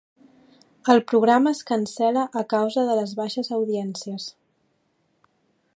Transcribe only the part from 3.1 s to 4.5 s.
baixes audiències.